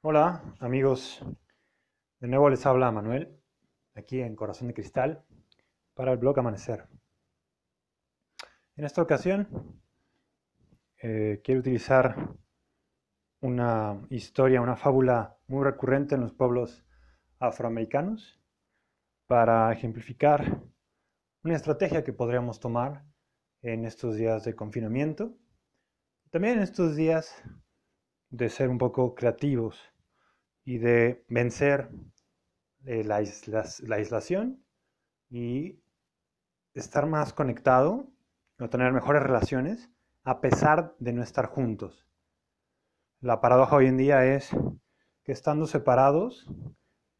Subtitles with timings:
[0.00, 1.20] Hola amigos,
[2.20, 3.36] de nuevo les habla Manuel,
[3.96, 5.24] aquí en Corazón de Cristal,
[5.94, 6.86] para el blog Amanecer.
[8.76, 9.82] En esta ocasión
[11.02, 12.14] eh, quiero utilizar
[13.40, 16.86] una historia, una fábula muy recurrente en los pueblos
[17.40, 18.40] afroamericanos
[19.26, 20.62] para ejemplificar
[21.42, 23.04] una estrategia que podríamos tomar
[23.62, 25.36] en estos días de confinamiento,
[26.30, 27.42] también en estos días
[28.30, 29.80] de ser un poco creativos
[30.64, 31.90] y de vencer
[32.84, 34.62] eh, la, la, aislación
[35.30, 35.80] y
[36.74, 38.06] estar más conectado
[38.58, 39.90] o tener mejores relaciones
[40.24, 42.06] a pesar de no estar juntos.
[43.20, 44.50] La paradoja hoy en día es
[45.24, 46.46] que estando separados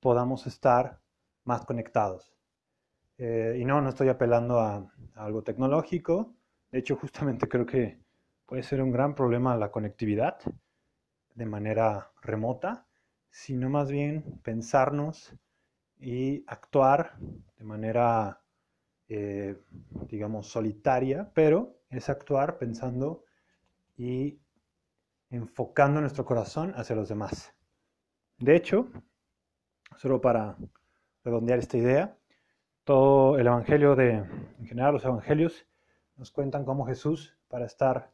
[0.00, 1.00] podamos estar
[1.44, 2.34] más conectados.
[3.16, 6.34] Eh, y no, no estoy apelando a, a, algo tecnológico.
[6.70, 7.98] De hecho, justamente creo que
[8.46, 10.38] puede ser un gran problema la conectividad
[11.38, 12.84] de manera remota,
[13.30, 15.32] sino más bien pensarnos
[16.00, 17.16] y actuar
[17.56, 18.42] de manera,
[19.08, 19.56] eh,
[20.08, 23.24] digamos, solitaria, pero es actuar pensando
[23.96, 24.40] y
[25.30, 27.54] enfocando nuestro corazón hacia los demás.
[28.38, 28.88] De hecho,
[29.96, 30.56] solo para
[31.22, 32.18] redondear esta idea,
[32.82, 34.14] todo el Evangelio de,
[34.58, 35.66] en general los Evangelios,
[36.16, 38.12] nos cuentan cómo Jesús, para estar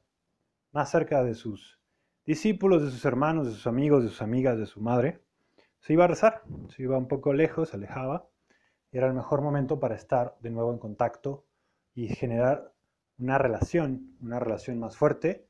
[0.72, 1.80] más cerca de sus
[2.26, 5.20] discípulos, de sus hermanos, de sus amigos, de sus amigas, de su madre,
[5.80, 6.42] se iba a rezar,
[6.74, 8.26] se iba un poco lejos, se alejaba,
[8.90, 11.44] era el mejor momento para estar de nuevo en contacto
[11.94, 12.72] y generar
[13.18, 15.46] una relación, una relación más fuerte,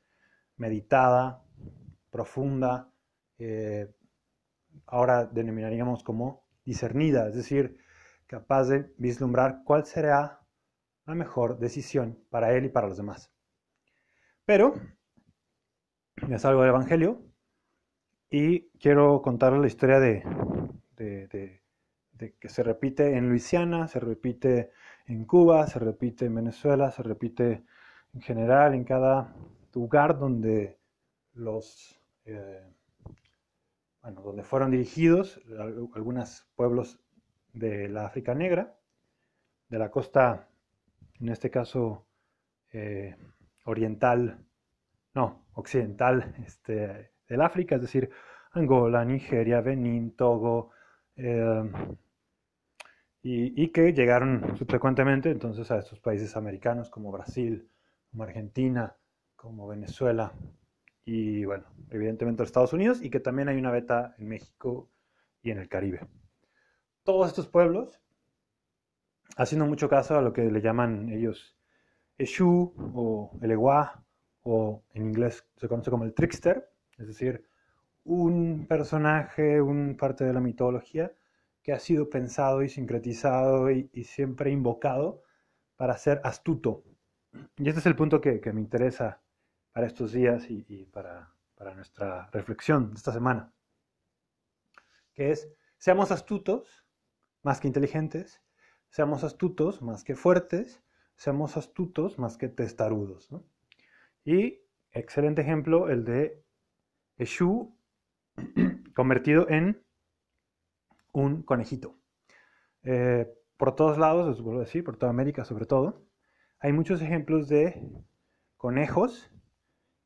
[0.57, 1.43] meditada,
[2.09, 2.91] profunda,
[3.37, 3.93] eh,
[4.87, 7.77] ahora denominaríamos como discernida, es decir,
[8.27, 10.41] capaz de vislumbrar cuál será
[11.05, 13.31] la mejor decisión para él y para los demás.
[14.45, 14.73] Pero
[16.29, 17.21] es algo del Evangelio.
[18.29, 20.23] Y quiero contarles la historia de,
[20.97, 24.71] que se repite en Luisiana, se repite
[25.05, 27.63] en Cuba, se repite en Venezuela, se repite
[28.13, 29.35] en general en cada
[29.73, 30.79] lugar donde
[31.33, 32.63] los eh,
[34.01, 35.41] bueno, donde fueron dirigidos
[35.95, 36.99] algunos pueblos
[37.53, 38.77] de la África Negra,
[39.69, 40.47] de la costa,
[41.19, 42.05] en este caso
[42.71, 43.15] eh,
[43.65, 44.45] oriental
[45.15, 48.09] no, occidental este, del África, es decir,
[48.51, 50.71] Angola, Nigeria, Benín, Togo,
[51.15, 51.71] em,
[53.27, 57.67] y, que llegaron subsecuentemente entonces a estos países americanos como Brasil,
[58.11, 58.95] como Argentina,
[59.35, 60.31] como Venezuela
[61.03, 64.91] y bueno, evidentemente los Estados Unidos y que también hay una beta en México
[65.41, 66.07] y en el Caribe.
[67.03, 67.99] Todos estos pueblos,
[69.37, 71.57] haciendo mucho caso a lo que le llaman ellos
[72.19, 74.04] Eshu o Elegua
[74.45, 77.49] o en inglés se conoce como el trickster, es decir,
[78.03, 81.11] un personaje, un parte de la mitología
[81.63, 85.23] que ha sido pensado y sincretizado y, siempre invocado
[85.75, 86.83] para ser astuto.
[87.57, 89.19] Y este es el punto que, me interesa
[89.73, 91.33] para estos días y, para
[91.75, 93.51] nuestra reflexión de esta semana,
[95.15, 96.85] que es, seamos astutos
[97.41, 98.43] más que inteligentes,
[98.89, 100.83] seamos astutos más que fuertes,
[101.15, 103.31] seamos astutos más que testarudos.
[103.31, 103.43] ¿no?
[104.25, 104.59] Y
[104.91, 106.43] excelente ejemplo el de
[107.17, 107.77] Eshu
[108.95, 109.81] convertido en
[111.13, 111.95] un conejito.
[112.83, 116.05] Eh, por todos lados, les vuelvo a decir, por toda América sobre todo,
[116.59, 117.81] hay muchos ejemplos de
[118.57, 119.31] conejos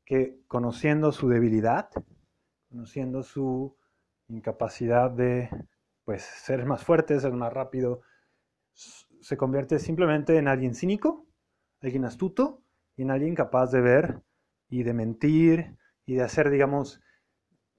[0.05, 1.89] que conociendo su debilidad,
[2.69, 3.77] conociendo su
[4.27, 5.49] incapacidad de
[6.03, 8.01] pues, ser más fuerte, ser más rápido,
[8.73, 11.25] se convierte simplemente en alguien cínico,
[11.81, 12.63] alguien astuto,
[12.99, 14.23] y en alguien capaz de ver
[14.67, 16.99] y de mentir y de hacer, digamos,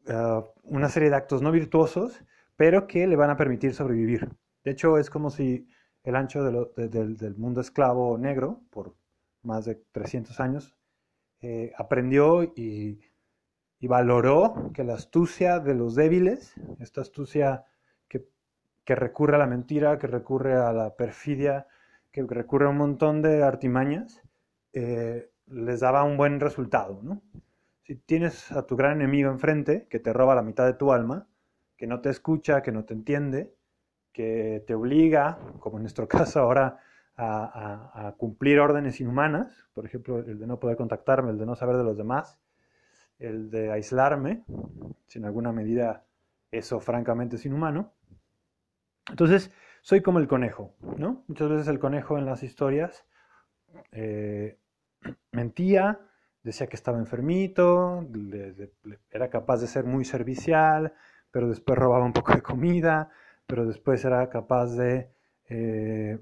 [0.09, 2.25] ah, una serie de actos no virtuosos,
[2.57, 4.31] pero que le van a permitir sobrevivir.
[4.65, 5.69] De hecho, es como si
[6.05, 8.97] el ancho del mundo esclavo negro, por
[9.43, 10.75] más de 300 años,
[11.43, 12.99] eh, aprendió y,
[13.83, 17.67] valoró que la astucia de los débiles, esta astucia
[18.09, 21.67] que recurre a la mentira, que recurre a la perfidia,
[22.11, 24.23] que recurre a un montón de artimañas,
[24.73, 27.01] eh, les daba un buen resultado.
[27.03, 27.23] ¿no?
[27.85, 31.27] Si tienes a tu gran enemigo enfrente, que te roba la mitad de tu alma,
[31.77, 33.55] que no te escucha, que no te entiende,
[34.13, 36.81] que te obliga, como en nuestro caso ahora,
[37.17, 41.77] a, cumplir órdenes inhumanas, por ejemplo, el de no poder contactarme, el de no saber
[41.77, 42.39] de los demás,
[43.19, 44.45] el de aislarme,
[45.07, 46.07] si en alguna medida
[46.51, 47.93] eso francamente es inhumano.
[49.11, 49.51] Entonces,
[49.83, 51.25] soy como el conejo, ¿no?
[51.27, 53.07] Muchas veces el conejo en las historias
[53.93, 54.59] eh,
[55.33, 56.01] mentía,
[56.43, 58.07] decía que estaba enfermito,
[59.11, 60.95] era capaz de ser muy servicial,
[61.31, 63.11] pero después robaba un poco de comida,
[63.47, 65.11] pero después era capaz de,
[65.49, 66.19] eh,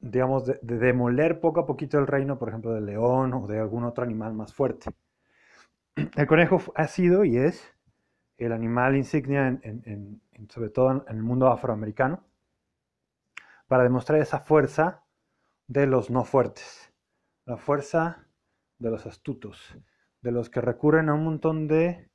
[0.00, 3.84] digamos, de, demoler poco a poquito el reino, por ejemplo, del león o de algún
[3.84, 4.90] otro animal más fuerte.
[6.16, 7.72] El conejo ha sido y es
[8.38, 9.60] el animal insignia,
[10.48, 12.24] sobre todo en el mundo afroamericano,
[13.68, 15.02] para demostrar esa fuerza
[15.72, 16.92] de los no fuertes,
[17.46, 18.28] la fuerza
[18.78, 19.74] de los astutos,
[20.20, 22.10] de los que recurren a un montón de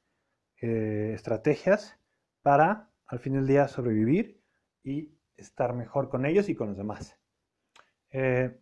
[0.62, 2.00] eh, estrategias
[2.44, 4.44] para al fin del día sobrevivir
[4.84, 7.20] y estar mejor con ellos y con los demás.
[8.12, 8.60] Eh,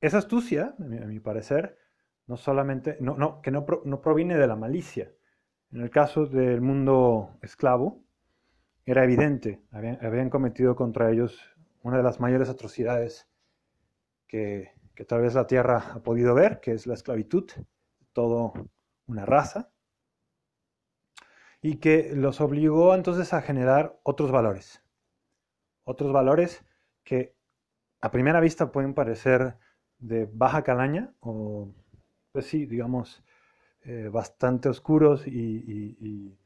[0.00, 1.78] esa astucia, a mi, parecer,
[2.26, 5.12] no solamente, no, que no, no, proviene de la malicia.
[5.70, 8.02] En el caso del mundo esclavo,
[8.84, 11.40] era evidente, habían, habían cometido contra ellos
[11.82, 13.28] una de las mayores atrocidades
[14.26, 17.50] que, que, tal vez la tierra ha podido ver, que es la esclavitud,
[18.12, 18.52] todo
[19.06, 19.70] una raza,
[21.62, 24.82] y que los obligó entonces a generar otros valores.
[25.84, 26.64] Otros valores
[27.04, 27.34] que
[28.00, 29.56] a primera vista pueden parecer
[29.98, 31.68] de baja calaña o,
[32.32, 33.22] pues sí, digamos,
[33.82, 36.36] eh, bastante oscuros y,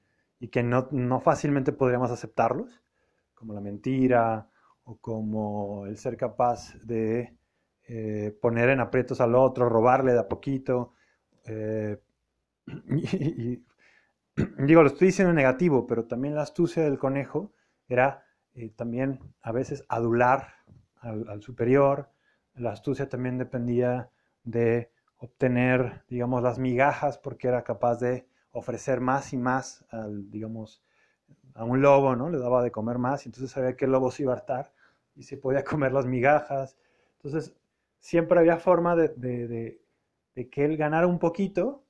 [0.50, 2.82] que no, fácilmente podríamos aceptarlos,
[3.34, 4.50] como la mentira
[4.84, 7.36] o como el ser capaz de
[7.86, 10.94] eh, poner en aprietos al otro, robarle de a poquito.
[11.44, 11.98] Eh,
[12.88, 13.64] y,
[14.58, 17.52] digo, lo estoy diciendo negativo, pero también la astucia del conejo
[17.88, 20.54] era eh, también a veces adular
[21.00, 22.10] al, superior.
[22.54, 24.10] La astucia también dependía
[24.44, 30.82] de obtener, digamos, las migajas porque era capaz de ofrecer más y más al, digamos,
[31.54, 32.30] a un lobo, ¿no?
[32.30, 34.73] Le daba de comer más y entonces sabía que el lobo se iba a hartar
[35.16, 36.76] y se podía comer las migajas.
[37.16, 37.54] Entonces,
[37.98, 39.08] siempre había forma de,
[40.34, 41.84] de que él ganara un poquito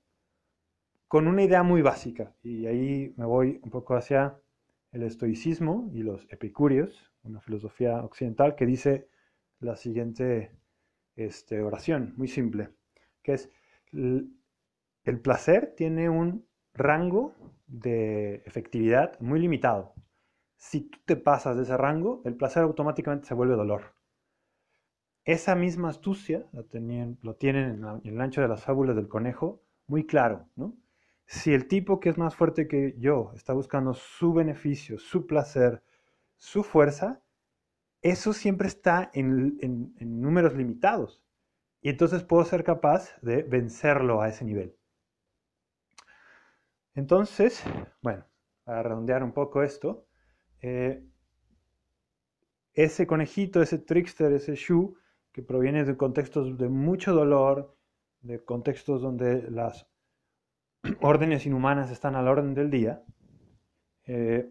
[1.08, 2.34] con una idea muy básica.
[2.42, 4.36] Y ahí me voy un poco hacia
[4.92, 9.08] el estoicismo y los epicúreos, una filosofía occidental que dice
[9.60, 10.52] la siguiente
[11.16, 12.70] este, oración, muy simple,
[13.22, 13.50] que es,
[13.92, 17.34] el placer tiene un rango
[17.66, 19.93] de efectividad muy limitado.
[20.56, 23.94] Si tú te pasas de ese rango, el placer automáticamente se vuelve dolor.
[25.24, 26.64] Esa misma astucia lo,
[27.22, 30.76] lo tienen en, en el ancho de las fábulas del conejo muy claro, ¿no?
[31.26, 35.82] Si el tipo que es más fuerte que yo está buscando su beneficio, su placer,
[36.36, 37.22] su fuerza,
[38.02, 41.24] eso siempre está en, números limitados.
[41.80, 44.76] Y entonces puedo ser capaz de vencerlo a ese nivel.
[46.94, 47.64] Entonces,
[48.02, 48.24] bueno,
[48.64, 50.06] para redondear un poco esto,
[50.66, 51.04] eh,
[52.72, 54.96] ese conejito, ese trickster, ese shu,
[55.30, 57.76] que proviene de contextos de mucho dolor,
[58.22, 59.86] de contextos donde las
[61.02, 63.02] órdenes inhumanas están a la orden del día,
[64.06, 64.50] eh,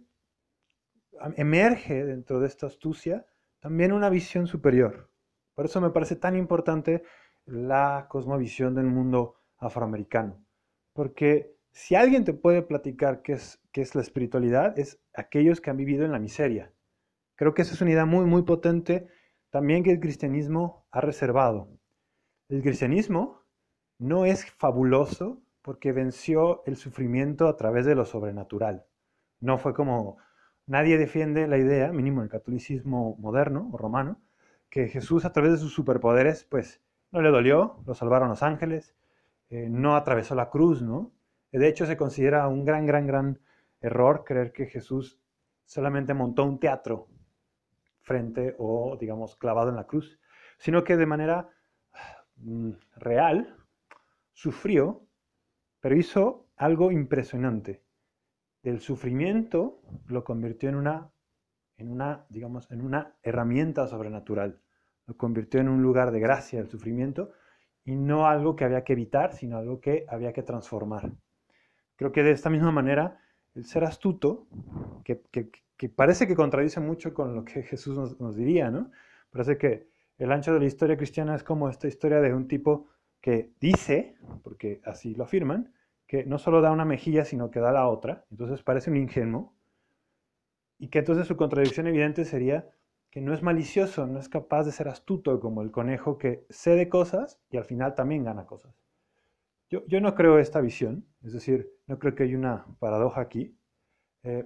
[1.36, 3.26] emerge dentro de esta astucia
[3.60, 5.10] también una visión superior.
[5.56, 7.04] Por eso me parece tan importante
[7.46, 10.46] la cosmovisión del mundo afroamericano.
[10.94, 16.06] Porque si alguien te puede platicar qué es, la espiritualidad, es aquellos que han vivido
[16.06, 16.72] en la miseria.
[17.36, 19.08] Creo que esa es una idea muy, muy potente
[19.50, 21.68] también que el cristianismo ha reservado.
[22.48, 23.42] El cristianismo
[23.98, 28.86] no es fabuloso porque venció el sufrimiento a través de lo sobrenatural.
[29.40, 30.18] No fue como
[30.68, 34.22] nadie defiende la idea, mínimo el catolicismo moderno o romano,
[34.70, 38.96] que Jesús a través de sus superpoderes, pues no le dolió, lo salvaron los ángeles,
[39.50, 41.12] eh, no atravesó la cruz, ¿no?
[41.60, 43.40] De hecho, se considera un gran, gran, gran
[43.80, 45.20] error creer que Jesús
[45.66, 47.08] solamente montó un teatro
[48.02, 50.20] frente o, digamos, clavado en la cruz,
[50.58, 51.50] sino que de manera
[52.36, 53.56] mm, real
[54.34, 55.08] sufrió
[55.84, 57.84] pero hizo algo impresionante.
[58.64, 61.12] Del sufrimiento lo convirtió en una,
[61.76, 64.62] en una, digamos, en una herramienta sobrenatural.
[65.08, 67.34] Lo convirtió en un lugar de gracia el sufrimiento
[67.84, 71.12] y no algo que había que evitar, sino algo que había que transformar.
[72.04, 73.18] Creo que de esta misma manera,
[73.56, 74.46] el ser astuto,
[75.06, 75.24] que,
[75.88, 78.92] parece que contradice mucho con lo que Jesús nos, diría, ¿no?
[79.32, 82.90] Parece que el ancho de la historia cristiana es como esta historia de un tipo
[83.22, 85.74] que dice, porque así lo afirman,
[86.06, 89.56] que no solo da una mejilla, sino que da la otra, entonces parece un ingenuo,
[90.78, 92.70] y que entonces su contradicción evidente sería
[93.12, 96.90] que no es malicioso, no es capaz de ser astuto como el conejo que cede
[96.90, 98.76] cosas y al final también gana cosas.
[99.70, 103.58] Yo no creo esta visión, es decir, no creo que hay una paradoja aquí,
[104.24, 104.46] eh,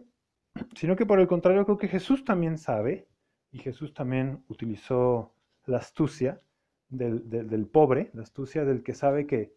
[0.75, 3.07] sino que por el contrario creo que Jesús también sabe,
[3.51, 5.34] y Jesús también utilizó
[5.65, 6.41] la astucia,
[6.89, 9.53] del, pobre, la astucia del que sabe que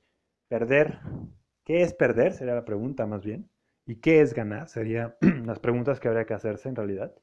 [0.49, 0.99] perder,
[1.65, 2.33] ¿qué es perder?
[2.33, 3.49] Sería la pregunta más bien.
[3.87, 4.69] ¿Y qué es ganar?
[4.69, 5.15] Serían
[5.47, 7.15] las preguntas que habría que hacerse en realidad.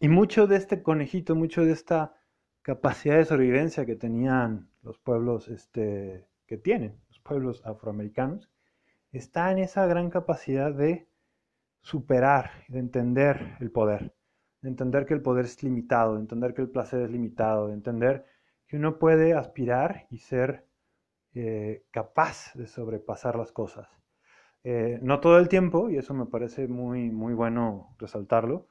[0.00, 2.16] Y mucho de este conejito, mucho de esta
[2.62, 8.50] capacidad de sobrevivencia que tenían los pueblos, este, que tienen pueblos afroamericanos,
[9.12, 11.08] está en esa gran capacidad de
[11.80, 14.14] superar, de entender el poder,
[14.62, 17.74] de entender que el poder es limitado, de entender que el placer es limitado, de
[17.74, 18.26] entender
[18.66, 20.66] que uno puede aspirar y ser
[21.34, 23.88] eh, capaz de sobrepasar las cosas.
[24.64, 28.66] Eh, no todo el tiempo, y eso me parece muy, muy bueno resaltarlo,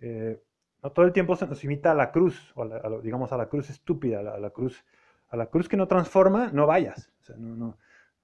[0.00, 0.42] eh,
[0.82, 2.54] no todo el tiempo se nos imita a la cruz,
[3.02, 4.84] digamos a la cruz estúpida, a la, cruz,
[5.28, 7.10] a la cruz que no transforma, no vayas.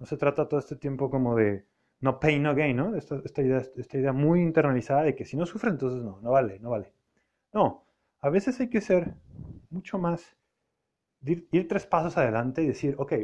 [0.02, 1.66] Se trata todo este tiempo como de
[2.00, 2.94] no pain, no gain, ¿no?
[2.96, 6.58] Esta, idea, esta idea muy internalizada de que si no sufre, entonces no, no vale,
[6.58, 6.92] no vale.
[7.52, 7.86] No,
[8.20, 9.14] a veces hay que ser
[9.70, 10.36] mucho más,
[11.22, 13.14] ir, ir tres pasos adelante y decir, ok,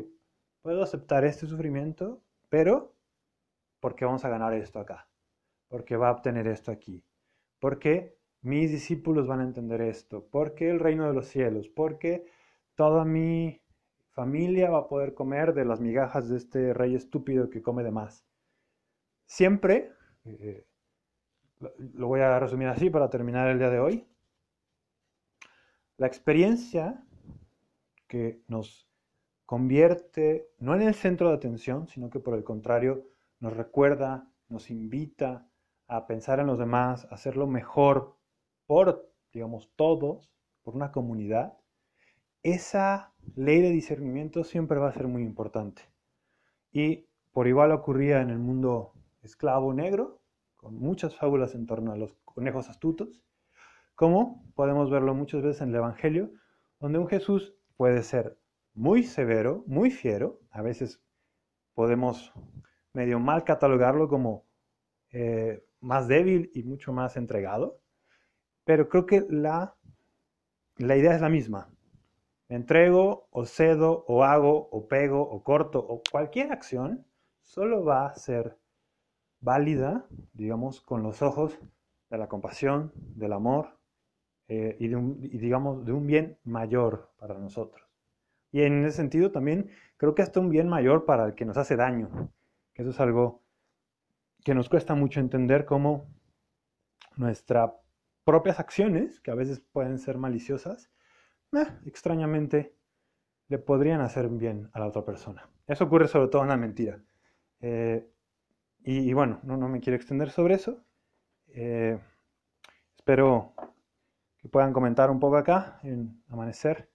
[0.62, 2.94] puedo aceptar este sufrimiento, pero
[3.80, 5.08] porque vamos a ganar esto acá,
[5.68, 7.04] porque va a obtener esto aquí,
[7.58, 12.24] porque mis discípulos van a entender esto, porque el reino de los cielos, porque
[12.74, 13.60] toda mi
[14.12, 17.90] familia va a poder comer de las migajas de este rey estúpido que come de
[17.90, 18.24] más.
[19.26, 19.92] Siempre,
[20.24, 20.66] eh,
[21.94, 24.06] lo voy a resumir así para terminar el día de hoy,
[25.96, 27.04] la experiencia
[28.08, 28.88] que nos
[29.44, 33.06] convierte no en el centro de atención, sino que por el contrario
[33.38, 35.46] nos recuerda, nos invita
[35.86, 38.16] a pensar en los demás, a hacerlo mejor
[38.66, 41.59] por, digamos, todos, por una comunidad,
[42.42, 45.82] esa ley de discernimiento siempre va a ser muy importante.
[46.72, 48.92] Y por igual ocurría en el mundo
[49.22, 50.20] esclavo negro,
[50.56, 53.22] con muchas fábulas en torno a los conejos astutos,
[53.94, 56.30] como podemos verlo muchas veces en el Evangelio,
[56.78, 58.38] donde un Jesús puede ser
[58.74, 61.02] muy severo, muy fiero, a veces
[61.74, 62.32] podemos
[62.92, 64.44] medio mal catalogarlo como
[65.12, 67.80] eh, más débil y mucho más entregado,
[68.64, 69.76] pero creo que la,
[70.76, 71.70] la idea es la misma.
[72.50, 77.06] Entrego o cedo o hago o pego o corto o cualquier acción
[77.42, 78.58] solo va a ser
[79.40, 81.56] válida, digamos, con los ojos
[82.10, 83.78] de la compasión, del amor
[84.48, 84.88] eh, y,
[85.38, 87.86] digamos, de un bien mayor para nosotros.
[88.50, 91.56] Y en ese sentido también creo que hasta un bien mayor para el que nos
[91.56, 92.32] hace daño.
[92.74, 93.44] Eso es algo
[94.44, 96.08] que nos cuesta mucho entender cómo
[97.16, 97.70] nuestras
[98.24, 100.90] propias acciones, que a veces pueden ser maliciosas,
[101.52, 102.74] eh, extrañamente
[103.48, 105.48] le podrían hacer bien a la otra persona.
[105.66, 107.02] Eso ocurre sobre todo en la mentira.
[107.60, 108.08] Eh,
[108.82, 110.82] y, bueno, no, me quiero extender sobre eso.
[111.48, 111.98] Eh,
[112.96, 113.54] espero
[114.38, 116.88] que puedan comentar un poco acá en Amanecer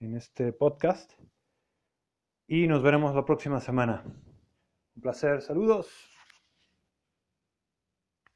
[0.00, 1.12] en este podcast.
[2.46, 4.04] Y nos veremos la próxima semana.
[4.94, 6.07] Un placer, saludos.